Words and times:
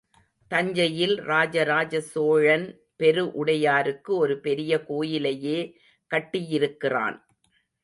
தஞ்சையில் 0.51 1.13
ராஜ 1.21 1.63
ராஜ 1.63 1.99
சோழன் 1.99 2.65
பெரு 2.95 3.25
உடையாருக்கு 3.41 4.11
ஒரு 4.15 4.37
பெரிய 4.39 4.81
கோயிலையே 4.83 5.59
கட்டியிருக்கிறான். 6.11 7.17